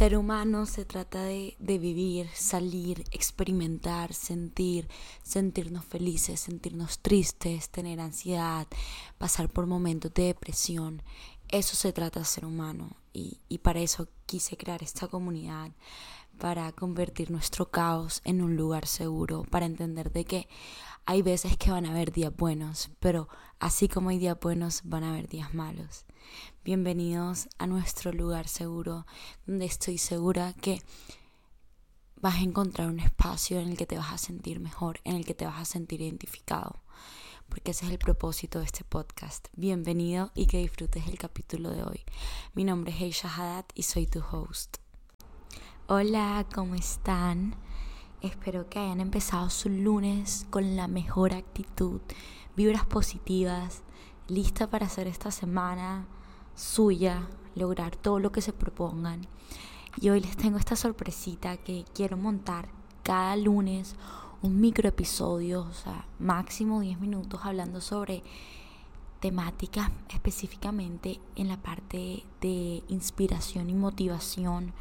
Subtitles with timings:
[0.00, 4.88] Ser humano se trata de, vivir, salir, experimentar, sentir,
[5.22, 8.66] sentirnos felices, sentirnos tristes, tener ansiedad,
[9.18, 11.02] pasar por momentos de depresión.
[11.50, 15.70] Eso se trata de ser humano y, y para eso quise crear esta comunidad,
[16.40, 20.48] para convertir nuestro caos en un lugar seguro, para entender de que
[21.04, 23.28] hay veces que van a haber días buenos, pero
[23.58, 26.06] así como hay días buenos, van a haber días malos.
[26.64, 29.06] Bienvenidos a nuestro lugar seguro,
[29.46, 30.80] donde estoy segura que
[32.16, 35.26] vas a encontrar un espacio en el que te vas a sentir mejor, en el
[35.26, 36.82] que te vas a sentir identificado,
[37.50, 39.48] porque ese es el propósito de este podcast.
[39.56, 42.00] Bienvenido y que disfrutes el capítulo de hoy.
[42.54, 44.78] Mi nombre es Heisha Haddad y soy tu host.
[45.92, 47.56] Hola, ¿cómo están?
[48.22, 52.00] Espero que hayan empezado su lunes con la mejor actitud,
[52.54, 53.82] vibras positivas,
[54.28, 56.06] lista para hacer esta semana
[56.54, 59.26] suya, lograr todo lo que se propongan.
[60.00, 62.68] Y hoy les tengo esta sorpresita que quiero montar
[63.02, 63.96] cada lunes
[64.42, 68.22] un micro episodio, o sea, máximo 10 minutos hablando sobre
[69.18, 74.72] temáticas específicamente en la parte de inspiración y motivación,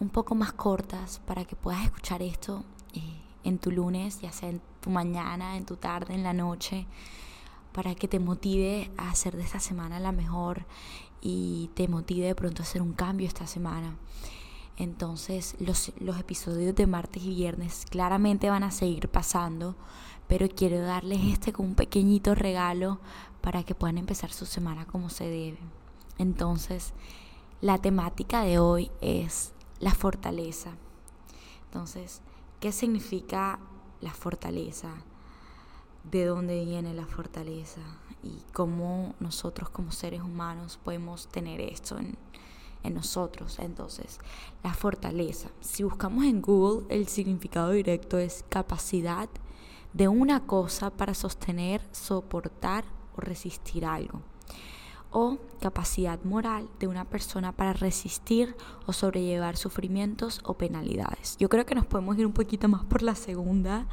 [0.00, 3.00] un poco más cortas para que puedas escuchar esto eh,
[3.44, 6.86] en tu lunes, ya sea en tu mañana, en tu tarde, en la noche
[7.76, 10.64] para que te motive a hacer de esta semana la mejor
[11.20, 13.98] y te motive de pronto a hacer un cambio esta semana.
[14.78, 19.76] Entonces los, los episodios de martes y viernes claramente van a seguir pasando,
[20.26, 22.98] pero quiero darles este con un pequeñito regalo
[23.42, 25.58] para que puedan empezar su semana como se debe.
[26.16, 26.94] Entonces,
[27.60, 30.70] la temática de hoy es la fortaleza.
[31.64, 32.22] Entonces,
[32.60, 33.58] ¿qué significa
[34.00, 34.94] la fortaleza?
[36.10, 37.80] de dónde viene la fortaleza
[38.22, 42.16] y cómo nosotros como seres humanos podemos tener esto en,
[42.94, 43.58] nosotros.
[43.58, 44.20] Entonces,
[44.62, 45.48] la fortaleza.
[45.60, 49.28] Si buscamos en Google, el significado directo es capacidad
[49.92, 52.84] de una cosa para sostener, soportar
[53.16, 54.22] o resistir algo.
[55.18, 58.54] O capacidad moral de una persona para resistir
[58.84, 61.38] o sobrellevar sufrimientos o penalidades.
[61.38, 63.86] Yo creo que nos podemos ir un poquito más por la segunda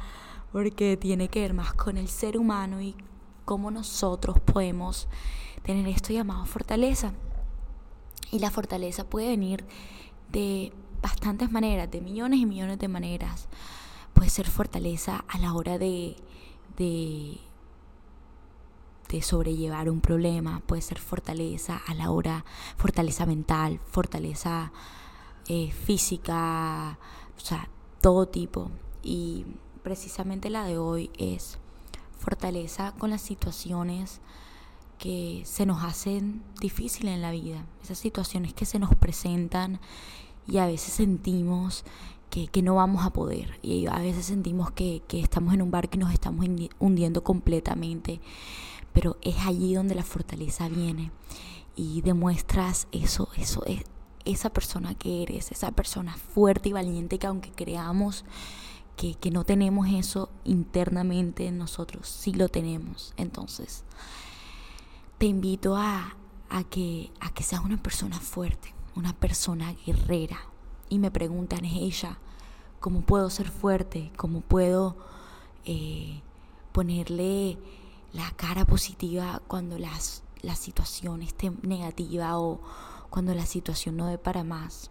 [0.52, 2.94] porque tiene que ver más con el ser humano y
[3.46, 5.08] cómo nosotros podemos
[5.62, 7.14] tener esto llamado fortaleza.
[8.30, 9.64] Y la fortaleza puede venir
[10.30, 13.48] de bastantes maneras, de millones y millones de maneras.
[14.12, 16.16] Puede ser fortaleza a la hora de,
[16.76, 17.38] de,
[19.14, 22.44] de sobrellevar un problema, puede ser fortaleza a la hora,
[22.76, 24.72] fortaleza mental, fortaleza
[25.48, 26.98] eh, física,
[27.36, 27.68] o sea,
[28.00, 28.70] todo tipo.
[29.02, 29.46] Y
[29.82, 31.58] precisamente la de hoy es
[32.18, 34.20] fortaleza con las situaciones
[34.98, 39.80] que se nos hacen difíciles en la vida, esas situaciones que se nos presentan
[40.46, 41.84] y a veces sentimos
[42.52, 43.58] que, no vamos a poder.
[43.62, 46.46] Y a veces sentimos que, estamos en un barco y nos estamos
[46.78, 48.20] hundiendo completamente,
[48.94, 51.10] pero es allí donde la fortaleza viene
[51.76, 53.82] y demuestras eso, eso es
[54.24, 58.24] esa persona que eres, esa persona fuerte y valiente que aunque creamos
[58.96, 63.12] que, no tenemos eso internamente en nosotros, sí lo tenemos.
[63.16, 63.84] Entonces,
[65.18, 66.14] te invito a,
[66.70, 70.38] que, a que seas una persona fuerte, una persona guerrera.
[70.88, 72.18] Y me preguntan, ella,
[72.78, 74.12] ¿cómo puedo ser fuerte?
[74.16, 74.96] ¿Cómo puedo
[75.64, 76.22] eh,
[76.72, 77.58] ponerle
[78.14, 82.60] la cara positiva cuando las, la situación esté negativa o
[83.10, 84.90] cuando la situación no dé para más?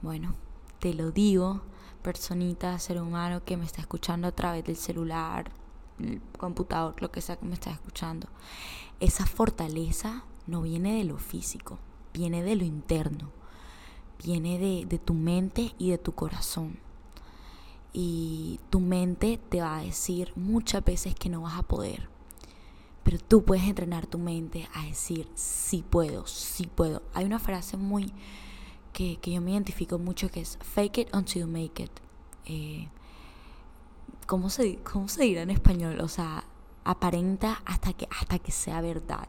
[0.00, 0.34] Bueno,
[0.78, 1.62] te lo digo
[2.02, 5.50] personita, ser humano que me está escuchando a través del celular,
[5.98, 8.28] el computador, lo que sea que me está escuchando.
[9.00, 11.78] Esa fortaleza no viene de lo físico,
[12.12, 13.30] viene de lo interno,
[14.22, 16.78] viene de, de tu mente y de tu corazón.
[17.92, 22.11] Y tu mente te va a decir muchas veces que no vas a poder.
[23.02, 27.02] Pero tú puedes entrenar tu mente a decir, sí puedo, sí puedo.
[27.14, 28.12] Hay una frase muy,
[28.92, 31.90] que, yo me identifico mucho que es fake it until you make it.
[32.44, 32.88] Eh,
[34.26, 36.00] ¿cómo, se, ¿Cómo se dirá en español?
[36.00, 36.44] O sea,
[36.84, 39.28] aparenta hasta que, hasta que sea verdad.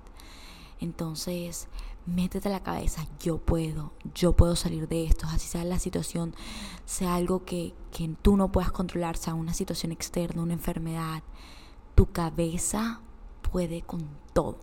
[0.79, 1.67] Entonces,
[2.05, 6.35] métete a la cabeza, yo puedo, yo puedo salir de esto, así sea la situación,
[6.85, 11.23] sea algo que, que tú no puedas controlar, sea una situación externa, una enfermedad,
[11.95, 13.01] tu cabeza
[13.53, 14.57] puede con todo.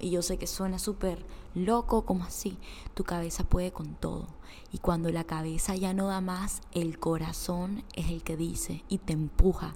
[0.00, 2.56] Y yo sé que suena súper loco, como así.
[2.94, 4.28] Tu cabeza puede con todo.
[4.72, 8.96] Y cuando la cabeza ya no da más, el corazón es el que dice y
[8.96, 9.74] te empuja.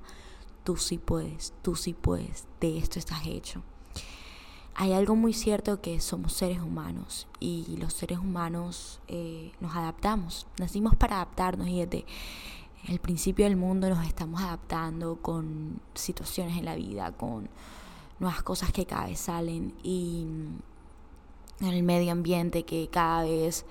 [0.65, 2.47] Tú sí puedes, tú sí puedes.
[2.59, 3.63] De esto estás hecho.
[4.75, 10.49] hay algo muy cierto que somos seres humanos y los seres humanos eh, nos adaptamos,
[10.59, 12.07] nacimos para adaptarnos y desde
[12.89, 17.49] el principio del mundo nos estamos adaptando con situaciones en la vida, con
[18.19, 20.27] nuevas cosas que cada vez salen y
[21.61, 23.65] en el medio ambiente que cada vez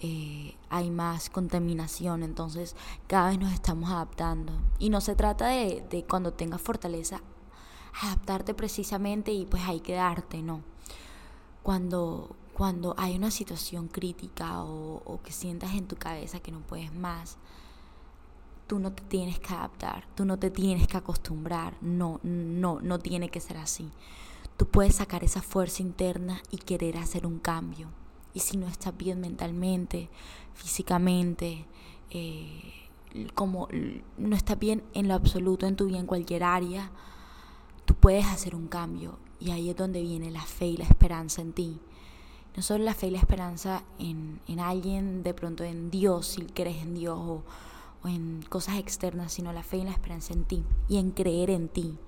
[0.00, 2.76] eh, hay más contaminación, entonces
[3.06, 4.52] cada vez nos estamos adaptando.
[4.78, 7.20] Y no se trata de, de cuando tengas fortaleza
[8.02, 10.62] adaptarte precisamente y pues hay que darte, no.
[11.62, 16.60] Cuando, cuando hay una situación crítica o, o que sientas en tu cabeza que no
[16.60, 17.36] puedes más,
[18.70, 23.00] tú no te tienes que adaptar, tú no te tienes que acostumbrar, no, no, no
[23.00, 23.90] tiene que ser así.
[24.56, 27.88] Tú puedes sacar esa fuerza interna y querer hacer un cambio.
[28.32, 30.08] Y si no estás bien mentalmente,
[30.54, 31.66] físicamente,
[32.10, 32.62] eh,
[33.34, 33.66] como
[34.16, 36.92] no estás bien en lo absoluto en tu vida, en cualquier área,
[37.86, 41.42] tú puedes hacer un cambio y ahí es donde viene la fe y la esperanza
[41.42, 41.80] en ti.
[42.56, 46.42] No solo la fe y la esperanza en, en alguien, de pronto en Dios, si
[46.42, 47.42] crees en Dios o,
[48.02, 51.50] o en cosas externas, sino la fe y la esperanza en ti y en creer
[51.50, 51.98] en ti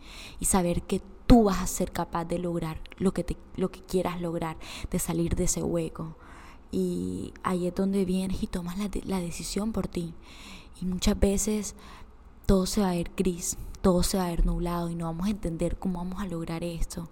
[0.40, 3.80] y saber que tú vas a ser capaz de lograr lo que, te, lo que
[3.80, 4.56] quieras lograr,
[4.90, 6.16] de salir de ese hueco.
[6.70, 10.14] Y ahí es donde vienes y tomas la, la decisión por ti.
[10.80, 11.74] Y muchas veces
[12.46, 15.26] todo se va a ver gris, todo se va a ver nublado y no vamos
[15.26, 17.08] a entender cómo vamos a lograr esto.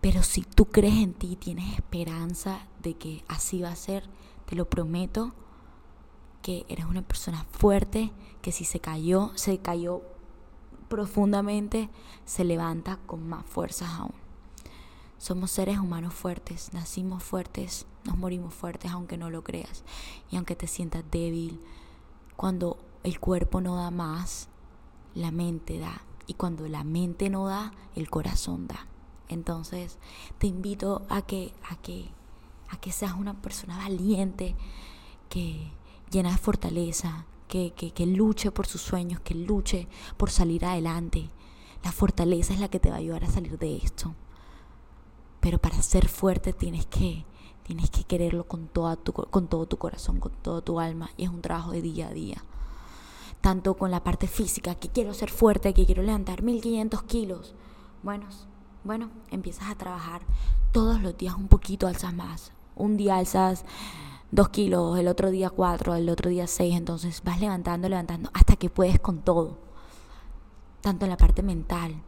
[0.00, 4.04] Pero si tú crees en ti, tienes esperanza de que así va a ser,
[4.46, 5.32] te lo prometo,
[6.44, 8.12] que eres una persona fuerte,
[8.42, 10.02] que si se cayó, se cayó
[10.90, 11.88] profundamente,
[12.26, 14.12] se levanta con más fuerzas aún.
[15.16, 19.84] Somos seres humanos fuertes, nacimos fuertes, nos morimos fuertes aunque no lo creas
[20.30, 21.62] y aunque te sientas débil.
[22.36, 24.48] Cuando el cuerpo no da más,
[25.14, 26.02] la mente da.
[26.26, 28.86] Y cuando la mente no da, el corazón da.
[29.30, 29.98] Entonces,
[30.36, 32.10] te invito a que, a que,
[32.68, 34.54] a que seas una persona valiente,
[35.30, 35.72] que
[36.10, 41.30] llena de fortaleza, que, que, que luche por sus sueños, que luche por salir adelante.
[41.82, 44.14] La fortaleza es la que te va a ayudar a salir de esto.
[45.40, 47.24] Pero para ser fuerte tienes que,
[47.64, 51.10] tienes que quererlo con, toda tu, con todo tu corazón, con todo tu alma.
[51.16, 52.44] Y es un trabajo de día a día
[53.44, 57.54] tanto con la parte física, que quiero ser fuerte, que quiero levantar 1500 kilos.
[58.02, 58.24] Bueno,
[58.84, 60.22] bueno, empiezas a trabajar
[60.72, 62.52] todos los días un poquito, alzas más.
[62.74, 63.66] Un día alzas
[64.34, 68.56] 2 kilos, el otro día 4, el otro día 6, entonces vas levantando, levantando hasta
[68.56, 69.58] que puedes con todo.
[70.80, 72.02] Tanto en la parte mental.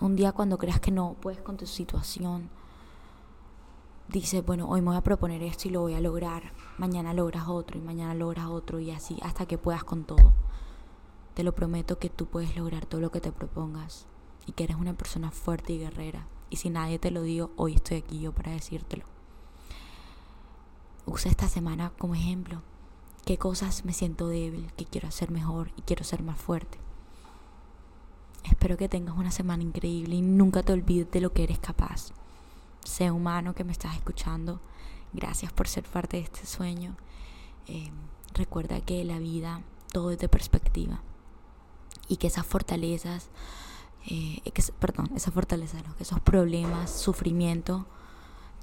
[0.00, 2.48] Un día cuando creas que no puedes con tu situación,
[4.08, 6.54] dices, bueno, hoy me voy a proponer esto y lo voy a lograr.
[6.78, 10.32] Mañana logras otro y mañana logras otro y así hasta que puedas con todo.
[11.34, 14.06] Te lo prometo que tú puedes lograr todo lo que te propongas
[14.46, 16.28] y que eres una persona fuerte y guerrera.
[16.48, 19.04] Y si nadie te lo dio, hoy estoy aquí yo para decírtelo.
[21.06, 22.62] Usa esta semana como ejemplo.
[23.24, 24.72] ¿Qué cosas me siento débil?
[24.76, 25.70] ¿Qué quiero hacer mejor?
[25.76, 26.78] Y quiero ser más fuerte.
[28.44, 32.12] Espero que tengas una semana increíble y nunca te olvides de lo que eres capaz.
[32.84, 34.60] Sé humano que me estás escuchando.
[35.12, 36.96] Gracias por ser parte de este sueño.
[37.66, 37.90] Eh,
[38.34, 39.62] recuerda que la vida
[39.92, 41.00] todo es de perspectiva
[42.08, 43.28] y que esas fortalezas,
[44.06, 47.86] eh, que, perdón, esas fortalezas, que esos problemas, sufrimiento,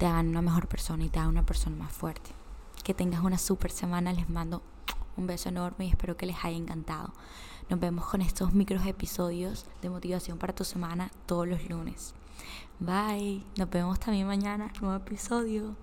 [0.00, 2.30] te hagan una mejor persona y te hagan una persona más fuerte.
[2.82, 4.62] Que tengas una super semana, les mando
[5.18, 7.12] un beso enorme y espero que les haya encantado.
[7.68, 12.14] Nos vemos con estos micros episodios de motivación para tu semana todos los lunes.
[12.78, 15.76] Bye, nos vemos también mañana, nuevo episodio.